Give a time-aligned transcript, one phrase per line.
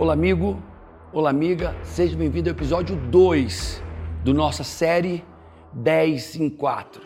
[0.00, 0.58] Olá, amigo.
[1.12, 1.76] Olá, amiga.
[1.82, 3.82] Seja bem-vindo ao episódio 2
[4.24, 5.22] do nossa série
[5.74, 7.02] 10 em 4.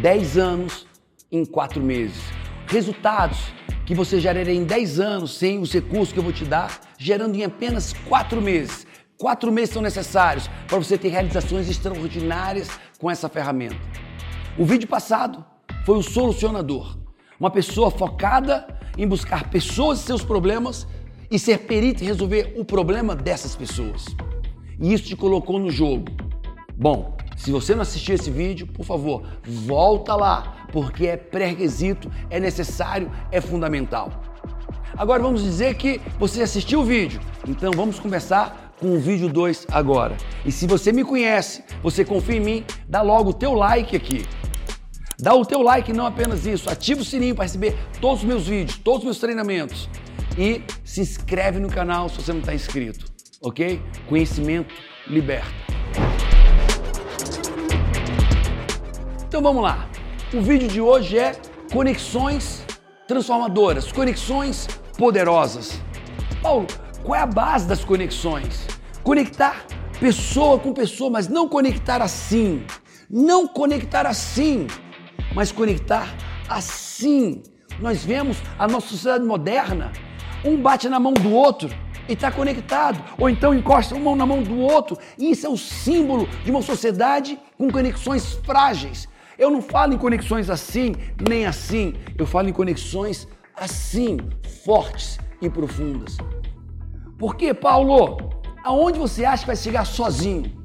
[0.00, 0.88] 10 anos
[1.30, 2.20] em 4 meses.
[2.66, 3.38] Resultados
[3.86, 7.36] que você geraria em 10 anos sem os recursos que eu vou te dar, gerando
[7.36, 8.88] em apenas 4 meses.
[9.16, 13.76] 4 meses são necessários para você ter realizações extraordinárias com essa ferramenta.
[14.58, 15.44] O vídeo passado
[15.86, 16.98] foi o solucionador.
[17.38, 18.66] Uma pessoa focada
[18.98, 20.88] em buscar pessoas e seus problemas
[21.30, 24.06] e ser perito em resolver o problema dessas pessoas.
[24.80, 26.06] E isso te colocou no jogo.
[26.76, 32.40] Bom, se você não assistiu esse vídeo, por favor, volta lá, porque é pré-requisito, é
[32.40, 34.10] necessário, é fundamental.
[34.96, 39.66] Agora vamos dizer que você assistiu o vídeo, então vamos começar com o vídeo 2
[39.70, 40.16] agora.
[40.44, 44.26] E se você me conhece, você confia em mim, dá logo o teu like aqui.
[45.18, 48.48] Dá o teu like, não apenas isso, ativa o sininho para receber todos os meus
[48.48, 49.88] vídeos, todos os meus treinamentos
[50.38, 53.06] e se inscreve no canal se você não está inscrito,
[53.40, 53.82] ok?
[54.08, 54.74] Conhecimento
[55.06, 55.48] liberta.
[59.26, 59.88] Então vamos lá.
[60.32, 61.32] O vídeo de hoje é
[61.72, 62.64] conexões
[63.06, 65.80] transformadoras, conexões poderosas.
[66.42, 66.66] Paulo,
[67.02, 68.66] qual é a base das conexões?
[69.02, 69.64] Conectar
[69.98, 72.64] pessoa com pessoa, mas não conectar assim.
[73.08, 74.66] Não conectar assim,
[75.34, 76.14] mas conectar
[76.48, 77.42] assim.
[77.80, 79.90] Nós vemos a nossa sociedade moderna
[80.44, 81.70] um bate na mão do outro
[82.08, 84.98] e está conectado, ou então encosta uma mão na mão do outro.
[85.18, 89.08] E isso é o símbolo de uma sociedade com conexões frágeis.
[89.38, 90.94] Eu não falo em conexões assim
[91.28, 94.18] nem assim, eu falo em conexões assim,
[94.64, 96.16] fortes e profundas.
[97.18, 98.30] Por quê, Paulo?
[98.64, 100.59] Aonde você acha que vai chegar sozinho?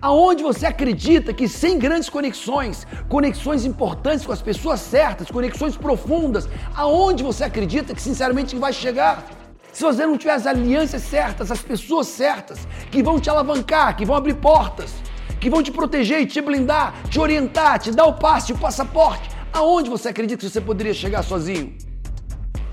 [0.00, 6.48] Aonde você acredita que sem grandes conexões, conexões importantes com as pessoas certas, conexões profundas,
[6.74, 9.24] aonde você acredita que sinceramente vai chegar?
[9.72, 14.06] Se você não tiver as alianças certas, as pessoas certas, que vão te alavancar, que
[14.06, 14.94] vão abrir portas,
[15.38, 19.28] que vão te proteger e te blindar, te orientar, te dar o passe, o passaporte,
[19.52, 21.76] aonde você acredita que você poderia chegar sozinho?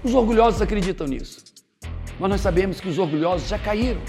[0.03, 1.44] Os orgulhosos acreditam nisso.
[2.19, 4.01] Mas nós sabemos que os orgulhosos já caíram.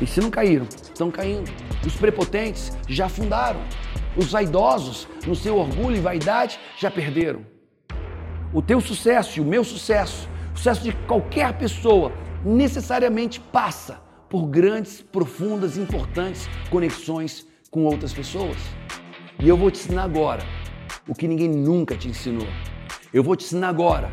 [0.00, 1.50] E se não caíram, estão caindo.
[1.86, 3.60] Os prepotentes já afundaram.
[4.16, 7.44] Os vaidosos, no seu orgulho e vaidade, já perderam.
[8.52, 12.12] O teu sucesso e o meu sucesso, o sucesso de qualquer pessoa,
[12.44, 18.58] necessariamente passa por grandes, profundas, importantes conexões com outras pessoas.
[19.38, 20.42] E eu vou te ensinar agora
[21.08, 22.46] o que ninguém nunca te ensinou.
[23.12, 24.12] Eu vou te ensinar agora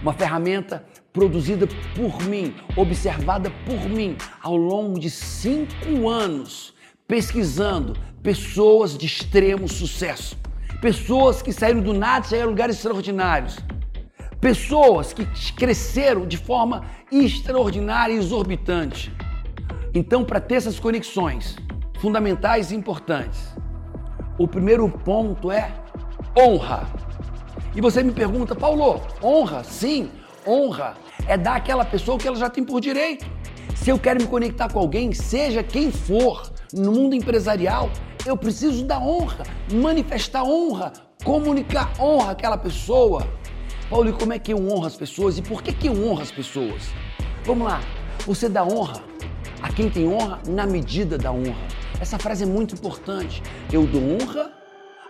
[0.00, 6.74] uma ferramenta produzida por mim, observada por mim ao longo de cinco anos,
[7.06, 10.36] pesquisando pessoas de extremo sucesso,
[10.80, 13.58] pessoas que saíram do nada e chegaram a lugares extraordinários,
[14.40, 19.12] pessoas que cresceram de forma extraordinária e exorbitante.
[19.94, 21.56] Então, para ter essas conexões
[22.00, 23.54] fundamentais e importantes,
[24.38, 25.70] o primeiro ponto é
[26.36, 26.88] honra.
[27.74, 29.62] E você me pergunta, Paulo, honra?
[29.64, 30.10] Sim,
[30.46, 30.94] honra
[31.26, 33.24] é dar àquela pessoa o que ela já tem por direito.
[33.74, 37.90] Se eu quero me conectar com alguém, seja quem for, no mundo empresarial,
[38.24, 40.92] eu preciso da honra, manifestar honra,
[41.24, 43.26] comunicar honra àquela pessoa.
[43.90, 46.22] Paulo, e como é que eu honro as pessoas e por que, que eu honro
[46.22, 46.82] as pessoas?
[47.44, 47.80] Vamos lá,
[48.24, 49.02] você dá honra
[49.60, 51.66] a quem tem honra na medida da honra.
[52.00, 53.42] Essa frase é muito importante.
[53.72, 54.52] Eu dou honra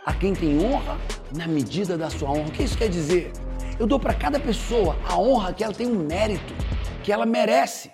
[0.05, 0.99] a quem tem honra
[1.35, 2.49] na medida da sua honra.
[2.49, 3.33] O que isso quer dizer?
[3.79, 6.55] Eu dou para cada pessoa a honra que ela tem um mérito,
[7.03, 7.91] que ela merece.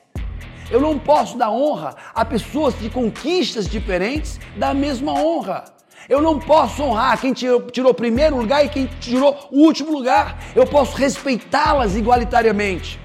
[0.71, 5.65] Eu não posso dar honra a pessoas de conquistas diferentes da mesma honra.
[6.09, 10.39] Eu não posso honrar quem tirou, o primeiro lugar e quem tirou o último lugar.
[10.55, 12.99] Eu posso respeitá-las igualitariamente.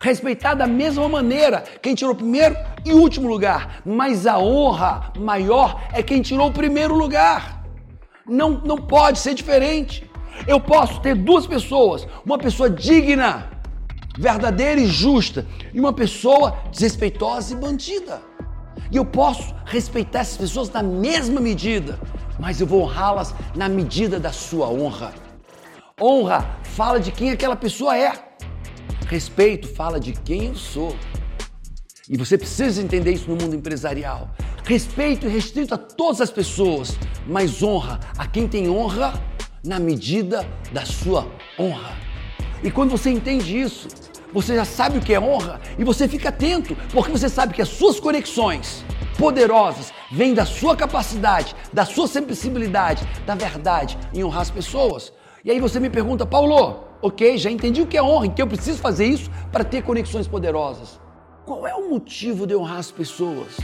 [0.00, 3.82] Respeitar da mesma maneira quem tirou o primeiro e último lugar.
[3.84, 7.64] Mas a honra maior é quem tirou o primeiro lugar.
[8.26, 10.10] Não, não pode ser diferente.
[10.46, 13.51] Eu posso ter duas pessoas, uma pessoa digna,
[14.18, 18.20] verdadeira e justa, e uma pessoa desrespeitosa e bandida.
[18.90, 21.98] E eu posso respeitar essas pessoas na mesma medida,
[22.38, 25.14] mas eu vou honrá-las na medida da sua honra.
[26.00, 28.12] Honra fala de quem aquela pessoa é.
[29.06, 30.94] Respeito fala de quem eu sou.
[32.08, 34.30] E você precisa entender isso no mundo empresarial.
[34.64, 39.14] Respeito restrito a todas as pessoas, mas honra a quem tem honra
[39.64, 41.26] na medida da sua
[41.58, 41.96] honra.
[42.62, 43.88] E quando você entende isso,
[44.32, 47.62] você já sabe o que é honra e você fica atento, porque você sabe que
[47.62, 48.84] as suas conexões
[49.18, 55.12] poderosas vêm da sua capacidade, da sua sensibilidade, da verdade em honrar as pessoas.
[55.44, 58.48] E aí você me pergunta, Paulo, ok, já entendi o que é honra, então eu
[58.48, 61.00] preciso fazer isso para ter conexões poderosas.
[61.44, 63.58] Qual é o motivo de honrar as pessoas?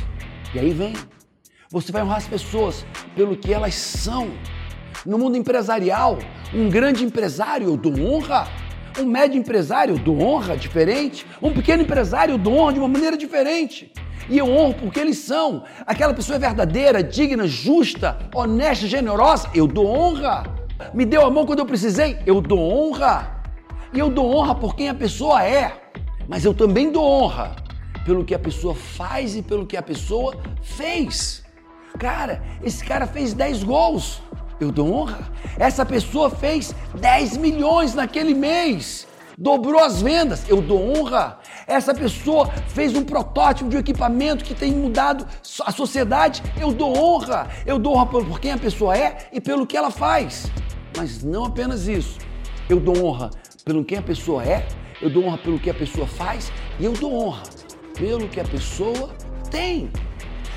[0.53, 0.95] E aí vem.
[1.71, 4.31] Você vai honrar as pessoas pelo que elas são.
[5.07, 6.19] No mundo empresarial,
[6.53, 8.49] um grande empresário dou honra,
[9.01, 13.93] um médio empresário dou honra diferente, um pequeno empresário dou honra de uma maneira diferente.
[14.29, 15.65] E eu honro porque eles são.
[15.87, 20.45] Aquela pessoa é verdadeira, digna, justa, honesta, generosa, eu dou honra.
[20.93, 23.43] Me deu a mão quando eu precisei, eu dou honra.
[23.93, 25.73] E eu dou honra por quem a pessoa é.
[26.29, 27.57] Mas eu também dou honra
[28.05, 31.43] pelo que a pessoa faz e pelo que a pessoa fez.
[31.99, 34.23] Cara, esse cara fez 10 gols.
[34.61, 35.31] Eu dou honra.
[35.59, 39.07] Essa pessoa fez 10 milhões naquele mês.
[39.37, 40.49] Dobrou as vendas.
[40.49, 41.39] Eu dou honra.
[41.67, 45.27] Essa pessoa fez um protótipo de um equipamento que tem mudado
[45.65, 46.43] a sociedade.
[46.61, 47.49] Eu dou honra.
[47.65, 50.51] Eu dou honra por quem a pessoa é e pelo que ela faz.
[50.97, 52.19] Mas não apenas isso.
[52.69, 53.31] Eu dou honra
[53.65, 54.67] pelo quem a pessoa é,
[55.01, 56.51] eu dou honra pelo que a pessoa faz
[56.81, 57.43] e eu dou honra
[57.97, 59.11] pelo que a pessoa
[59.51, 59.91] tem.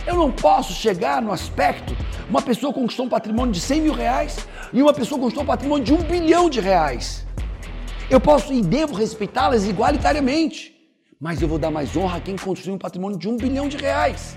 [0.05, 1.95] Eu não posso chegar no aspecto,
[2.29, 5.83] uma pessoa conquistou um patrimônio de 100 mil reais e uma pessoa conquistou um patrimônio
[5.83, 7.25] de um bilhão de reais.
[8.09, 10.75] Eu posso e devo respeitá-las igualitariamente,
[11.19, 13.77] mas eu vou dar mais honra a quem construiu um patrimônio de um bilhão de
[13.77, 14.35] reais.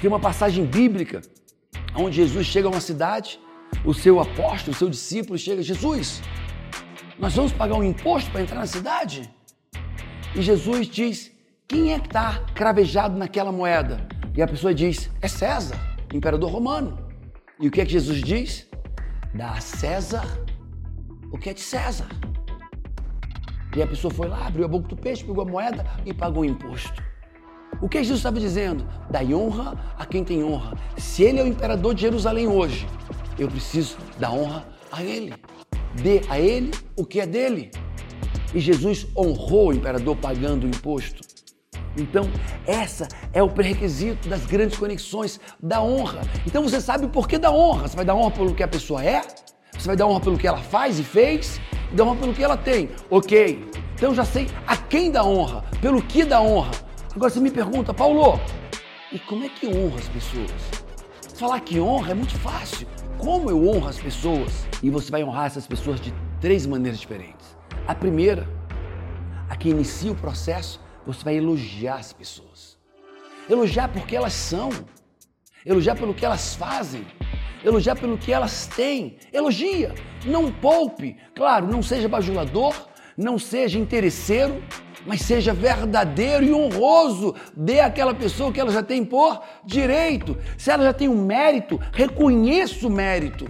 [0.00, 1.22] Tem uma passagem bíblica
[1.94, 3.40] onde Jesus chega a uma cidade,
[3.84, 6.22] o seu apóstolo, o seu discípulo chega, Jesus,
[7.18, 9.30] nós vamos pagar um imposto para entrar na cidade?
[10.34, 11.32] E Jesus diz,
[11.66, 14.06] quem é que está cravejado naquela moeda?
[14.36, 15.78] E a pessoa diz: É César,
[16.12, 16.98] imperador romano.
[17.58, 18.66] E o que é que Jesus diz?
[19.34, 20.46] Dá a César
[21.32, 22.08] o que é de César.
[23.76, 26.42] E a pessoa foi lá, abriu a boca do peixe, pegou a moeda e pagou
[26.42, 27.02] o imposto.
[27.80, 28.86] O que Jesus estava dizendo?
[29.10, 30.78] Dai honra a quem tem honra.
[30.96, 32.86] Se ele é o imperador de Jerusalém hoje,
[33.38, 35.34] eu preciso dar honra a ele.
[36.02, 37.70] Dê a ele o que é dele.
[38.54, 41.22] E Jesus honrou o imperador pagando o imposto.
[41.96, 42.28] Então,
[42.66, 46.20] essa é o pré-requisito das grandes conexões da honra.
[46.46, 47.88] Então, você sabe o porquê da honra.
[47.88, 49.22] Você vai dar honra pelo que a pessoa é,
[49.72, 51.60] você vai dar honra pelo que ela faz e fez,
[51.92, 52.90] e dar honra pelo que ela tem.
[53.10, 53.68] Ok.
[53.94, 56.70] Então, já sei a quem dá honra, pelo que dá honra.
[57.14, 58.38] Agora, você me pergunta, Paulo,
[59.10, 60.50] e como é que honra as pessoas?
[61.34, 62.86] Falar que honra é muito fácil.
[63.18, 64.66] Como eu honro as pessoas?
[64.82, 67.56] E você vai honrar essas pessoas de três maneiras diferentes.
[67.86, 68.46] A primeira,
[69.48, 72.76] a que inicia o processo, você vai elogiar as pessoas.
[73.48, 74.70] Elogiar porque elas são.
[75.64, 77.06] Elogiar pelo que elas fazem.
[77.64, 79.16] Elogiar pelo que elas têm.
[79.32, 79.94] Elogia.
[80.24, 81.16] Não poupe.
[81.34, 82.74] Claro, não seja bajulador,
[83.16, 84.62] não seja interesseiro,
[85.06, 87.34] mas seja verdadeiro e honroso.
[87.56, 90.36] Dê àquela pessoa que ela já tem por direito.
[90.58, 93.46] Se ela já tem um mérito, reconheça o mérito.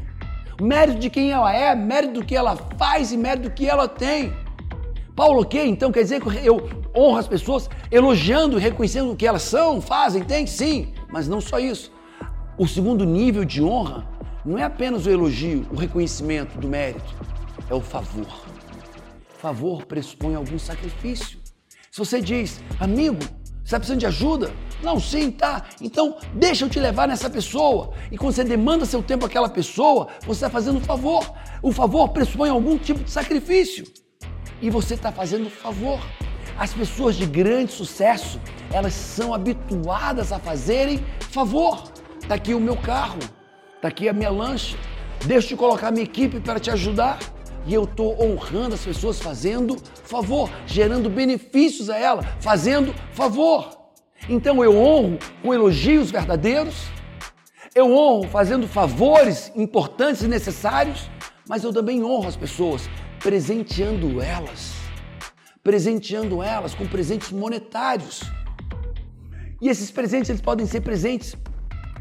[0.60, 3.88] Mérito de quem ela é, mérito do que ela faz e mérito do que ela
[3.88, 4.32] tem.
[5.14, 5.64] Paulo o quê?
[5.64, 9.81] Então quer dizer que eu honro as pessoas elogiando e reconhecendo o que elas são,
[9.81, 10.46] fazem, têm?
[10.46, 11.93] Sim, mas não só isso.
[12.58, 14.08] O segundo nível de honra
[14.44, 17.14] não é apenas o elogio, o reconhecimento do mérito,
[17.69, 18.46] é o favor.
[19.38, 21.38] Favor pressupõe algum sacrifício.
[21.90, 24.52] Se você diz, amigo, você está precisando de ajuda?
[24.82, 25.64] Não, sim, tá.
[25.81, 27.92] Então, deixa eu te levar nessa pessoa.
[28.12, 31.28] E quando você demanda seu tempo àquela pessoa, você está fazendo um favor.
[31.60, 33.84] O favor pressupõe algum tipo de sacrifício
[34.62, 35.99] e você está fazendo favor.
[36.58, 38.40] As pessoas de grande sucesso,
[38.72, 41.92] elas são habituadas a fazerem favor.
[42.20, 43.18] Está aqui o meu carro,
[43.75, 44.76] está aqui a minha lancha,
[45.26, 47.18] deixa eu colocar minha equipe para te ajudar.
[47.66, 53.90] E eu estou honrando as pessoas fazendo favor, gerando benefícios a ela, fazendo favor.
[54.28, 56.86] Então eu honro com elogios verdadeiros,
[57.75, 61.10] eu honro fazendo favores importantes e necessários,
[61.46, 64.75] mas eu também honro as pessoas presenteando elas,
[65.66, 68.23] presenteando elas com presentes monetários.
[69.61, 71.35] E esses presentes eles podem ser presentes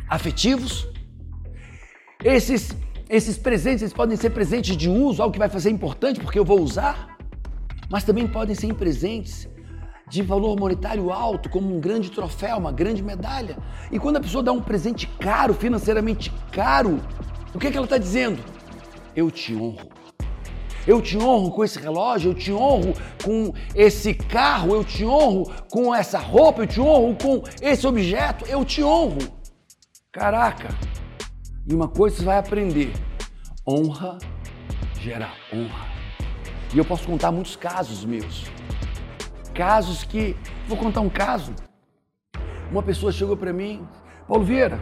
[0.08, 0.88] afetivos.
[2.24, 2.78] Esses
[3.10, 6.46] esses presentes eles podem ser presentes de uso, algo que vai fazer importante porque eu
[6.46, 7.18] vou usar,
[7.90, 9.50] mas também podem ser presentes
[10.08, 13.58] de valor monetário alto, como um grande troféu, uma grande medalha.
[13.92, 17.00] E quando a pessoa dá um presente caro, financeiramente caro,
[17.52, 18.44] o que, é que ela está dizendo?
[19.16, 20.05] Eu te honro.
[20.88, 25.52] Eu te honro com esse relógio, eu te honro com esse carro, eu te honro
[25.70, 29.18] com essa roupa, eu te honro com esse objeto, eu te honro.
[30.12, 30.70] Caraca!
[31.68, 32.94] E uma coisa você vai aprender:
[33.68, 34.20] honra
[35.02, 35.88] gera honra.
[36.74, 38.46] E eu posso contar muitos casos meus.
[39.54, 40.36] Casos que.
[40.68, 41.54] Vou contar um caso.
[42.72, 43.88] Uma pessoa chegou para mim,
[44.28, 44.80] Paulo Vieira,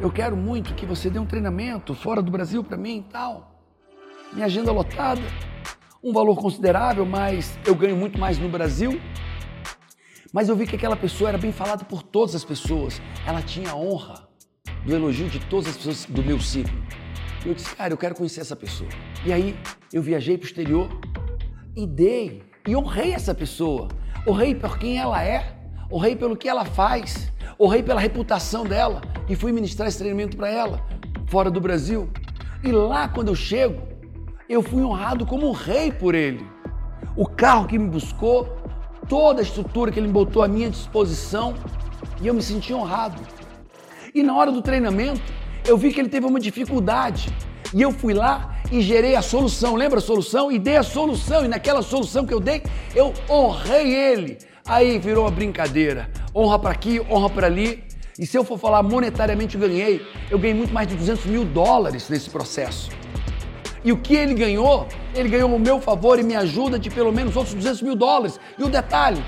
[0.00, 3.55] eu quero muito que você dê um treinamento fora do Brasil para mim e tal
[4.32, 5.22] minha agenda lotada,
[6.02, 9.00] um valor considerável, mas eu ganho muito mais no Brasil.
[10.32, 13.00] Mas eu vi que aquela pessoa era bem falada por todas as pessoas.
[13.26, 14.28] Ela tinha a honra
[14.84, 16.76] do elogio de todas as pessoas do meu ciclo.
[17.44, 18.90] Eu disse, cara, eu quero conhecer essa pessoa.
[19.24, 19.56] E aí
[19.92, 20.88] eu viajei para o exterior
[21.74, 23.88] e dei e honrei essa pessoa.
[24.26, 25.56] Honrei por quem ela é,
[25.90, 30.50] honrei pelo que ela faz, honrei pela reputação dela e fui ministrar esse treinamento para
[30.50, 30.84] ela,
[31.28, 32.10] fora do Brasil.
[32.62, 33.80] E lá, quando eu chego,
[34.48, 36.46] eu fui honrado como um rei por ele.
[37.16, 38.56] O carro que me buscou,
[39.08, 41.54] toda a estrutura que ele botou à minha disposição
[42.20, 43.20] e eu me senti honrado.
[44.14, 45.20] E na hora do treinamento,
[45.66, 47.28] eu vi que ele teve uma dificuldade
[47.74, 49.74] e eu fui lá e gerei a solução.
[49.74, 50.50] Lembra a solução?
[50.50, 51.44] E dei a solução.
[51.44, 52.62] E naquela solução que eu dei,
[52.94, 54.38] eu honrei ele.
[54.64, 56.10] Aí virou uma brincadeira.
[56.34, 57.84] Honra para aqui, honra para ali.
[58.18, 60.00] E se eu for falar monetariamente, eu ganhei.
[60.30, 62.90] Eu ganhei muito mais de 200 mil dólares nesse processo.
[63.86, 67.12] E o que ele ganhou, ele ganhou o meu favor e me ajuda de pelo
[67.12, 68.40] menos outros 200 mil dólares.
[68.58, 69.22] E o detalhe,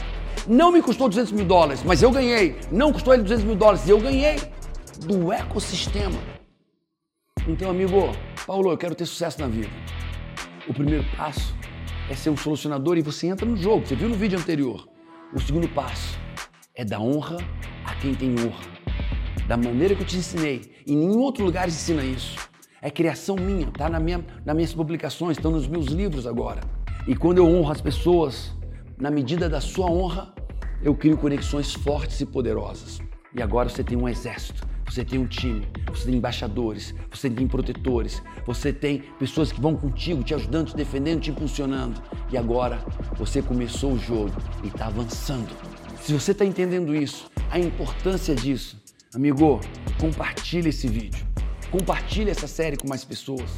[0.49, 2.57] não me custou 200 mil dólares, mas eu ganhei.
[2.69, 4.37] Não custou ele 200 mil dólares eu ganhei
[5.07, 6.19] do ecossistema.
[7.47, 8.11] Então, amigo,
[8.49, 9.71] Paulo, eu quero ter sucesso na vida.
[10.67, 11.55] O primeiro passo
[12.11, 13.87] é ser um solucionador e você entra no jogo.
[13.87, 14.89] Você viu no vídeo anterior.
[15.33, 16.19] O segundo passo
[16.75, 17.37] é dar honra
[17.85, 18.67] a quem tem honra.
[19.47, 20.83] Da maneira que eu te ensinei.
[20.85, 22.48] E nenhum outro lugar ensina isso.
[22.81, 26.61] É criação minha, tá na minha, nas minhas publicações, estão nos meus livros agora.
[27.09, 28.55] E quando eu honro as pessoas,
[28.97, 30.33] na medida da sua honra,
[30.83, 33.01] eu crio conexões fortes e poderosas.
[33.35, 37.49] E agora você tem um exército, você tem um time, você tem embaixadores, você tem
[37.49, 42.01] protetores, você tem pessoas que vão contigo, te ajudando, te defendendo, te impulsionando.
[42.31, 42.79] E agora
[43.17, 44.33] você começou o jogo
[44.63, 45.51] e está avançando.
[46.01, 48.81] Se você está entendendo isso, a importância disso,
[49.13, 49.61] amigo,
[50.01, 51.28] compartilhe esse vídeo.
[51.71, 53.51] Compartilhe essa série com mais pessoas.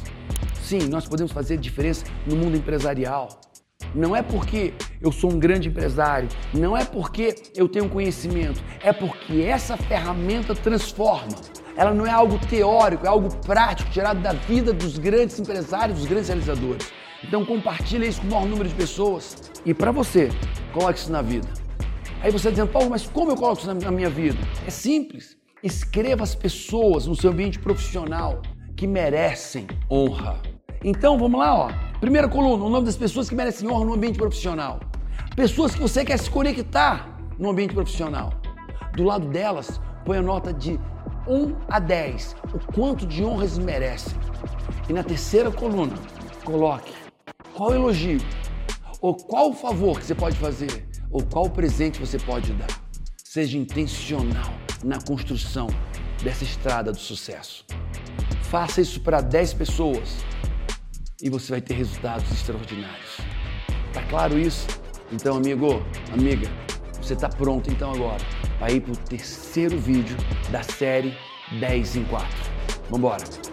[0.61, 3.29] Sim, nós podemos fazer diferença no mundo empresarial.
[3.95, 8.93] Não é porque eu sou um grande empresário, não é porque eu tenho conhecimento, é
[8.93, 11.35] porque essa ferramenta transforma.
[11.75, 16.07] Ela não é algo teórico, é algo prático, tirado da vida dos grandes empresários, dos
[16.07, 16.91] grandes realizadores.
[17.23, 19.51] Então compartilhe isso com o maior número de pessoas.
[19.65, 20.29] E para você,
[20.73, 21.47] coloque isso na vida.
[22.21, 24.37] Aí você dizendo, Paulo, mas como eu coloco isso na minha vida?
[24.65, 25.40] É simples.
[25.63, 28.41] Escreva as pessoas no seu ambiente profissional
[28.75, 30.41] que merecem honra.
[30.83, 31.71] Então vamos lá, ó.
[31.99, 34.79] Primeira coluna, o nome das pessoas que merecem honra no ambiente profissional.
[35.35, 38.33] Pessoas que você quer se conectar no ambiente profissional.
[38.95, 40.79] Do lado delas, põe a nota de
[41.27, 44.17] 1 a 10, o quanto de honras merecem.
[44.89, 45.93] E na terceira coluna,
[46.43, 46.91] coloque
[47.53, 48.19] qual elogio,
[48.99, 52.90] ou qual favor que você pode fazer, ou qual presente você pode dar.
[53.33, 54.51] Seja intencional
[54.83, 55.67] na construção
[56.21, 57.65] dessa estrada do sucesso.
[58.41, 60.17] Faça isso para 10 pessoas
[61.23, 63.21] e você vai ter resultados extraordinários.
[63.93, 64.67] Tá claro isso?
[65.13, 66.49] Então, amigo, amiga,
[67.01, 68.21] você está pronto então agora
[68.59, 70.17] para ir para o terceiro vídeo
[70.51, 71.15] da série
[71.57, 72.27] 10 em 4.
[72.89, 73.50] Vambora!